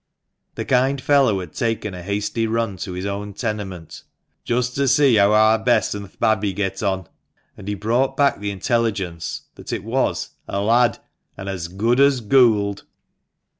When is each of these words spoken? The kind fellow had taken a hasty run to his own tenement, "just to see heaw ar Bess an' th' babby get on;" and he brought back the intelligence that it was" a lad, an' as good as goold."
The 0.55 0.65
kind 0.65 0.99
fellow 0.99 1.41
had 1.41 1.53
taken 1.53 1.93
a 1.93 2.01
hasty 2.01 2.47
run 2.47 2.75
to 2.77 2.93
his 2.93 3.05
own 3.05 3.35
tenement, 3.35 4.01
"just 4.43 4.73
to 4.73 4.87
see 4.87 5.13
heaw 5.13 5.29
ar 5.35 5.59
Bess 5.59 5.93
an' 5.93 6.07
th' 6.09 6.19
babby 6.19 6.53
get 6.53 6.81
on;" 6.81 7.05
and 7.55 7.67
he 7.67 7.75
brought 7.75 8.17
back 8.17 8.39
the 8.39 8.49
intelligence 8.49 9.41
that 9.53 9.71
it 9.71 9.83
was" 9.83 10.29
a 10.47 10.59
lad, 10.59 10.97
an' 11.37 11.47
as 11.47 11.67
good 11.67 11.99
as 11.99 12.19
goold." 12.19 12.81